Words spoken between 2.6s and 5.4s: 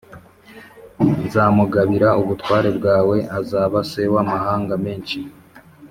bwawe azaba se w’amahanga menshi